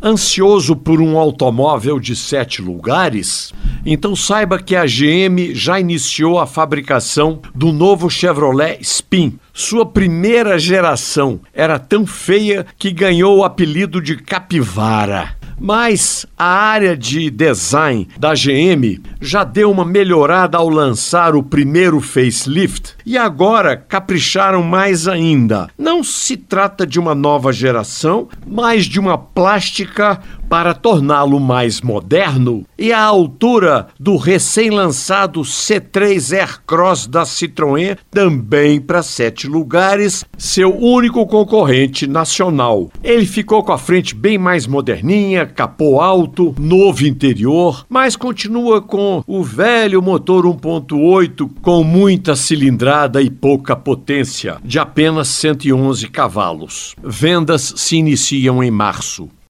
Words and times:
Ansioso 0.00 0.76
por 0.76 1.00
um 1.00 1.18
automóvel 1.18 1.98
de 1.98 2.14
sete 2.14 2.62
lugares? 2.62 3.52
Então 3.84 4.14
saiba 4.14 4.56
que 4.62 4.76
a 4.76 4.86
GM 4.86 5.52
já 5.56 5.80
iniciou 5.80 6.38
a 6.38 6.46
fabricação 6.46 7.40
do 7.52 7.72
novo 7.72 8.08
Chevrolet 8.08 8.78
Spin. 8.80 9.40
Sua 9.52 9.84
primeira 9.84 10.56
geração 10.56 11.40
era 11.52 11.80
tão 11.80 12.06
feia 12.06 12.64
que 12.78 12.92
ganhou 12.92 13.38
o 13.38 13.44
apelido 13.44 14.00
de 14.00 14.16
capivara. 14.16 15.36
Mas 15.60 16.24
a 16.36 16.46
área 16.46 16.96
de 16.96 17.30
design 17.30 18.08
da 18.18 18.32
GM 18.32 19.00
já 19.20 19.42
deu 19.42 19.70
uma 19.70 19.84
melhorada 19.84 20.56
ao 20.56 20.68
lançar 20.68 21.34
o 21.34 21.42
primeiro 21.42 22.00
facelift 22.00 22.94
e 23.04 23.18
agora 23.18 23.76
capricharam 23.76 24.62
mais 24.62 25.08
ainda. 25.08 25.68
Não 25.76 26.04
se 26.04 26.36
trata 26.36 26.86
de 26.86 27.00
uma 27.00 27.14
nova 27.14 27.52
geração, 27.52 28.28
mas 28.46 28.84
de 28.84 29.00
uma 29.00 29.18
plástica 29.18 30.20
para 30.48 30.72
torná-lo 30.72 31.38
mais 31.38 31.80
moderno 31.82 32.64
e 32.78 32.92
à 32.92 33.02
altura 33.02 33.88
do 34.00 34.16
recém-lançado 34.16 35.42
C3 35.42 36.36
Aircross 36.36 37.06
da 37.06 37.24
Citroën, 37.24 37.98
também 38.10 38.80
para 38.80 39.02
sete 39.02 39.46
lugares, 39.46 40.24
seu 40.38 40.74
único 40.74 41.26
concorrente 41.26 42.06
nacional. 42.06 42.90
Ele 43.02 43.26
ficou 43.26 43.62
com 43.62 43.72
a 43.72 43.78
frente 43.78 44.14
bem 44.14 44.38
mais 44.38 44.66
moderninha, 44.66 45.46
capô 45.48 46.00
alto, 46.00 46.54
novo 46.58 47.06
interior, 47.06 47.84
mas 47.88 48.16
continua 48.16 48.80
com 48.80 49.22
o 49.26 49.42
velho 49.42 50.02
motor 50.02 50.44
1.8 50.44 51.50
com 51.60 51.82
muita 51.82 52.36
cilindrada 52.36 53.20
e 53.22 53.30
pouca 53.30 53.74
potência, 53.74 54.58
de 54.62 54.78
apenas 54.78 55.28
111 55.28 56.08
cavalos. 56.08 56.94
Vendas 57.02 57.74
se 57.76 57.96
iniciam 57.96 58.62
em 58.62 58.70
março. 58.70 59.28